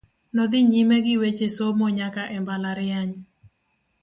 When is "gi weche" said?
1.05-1.47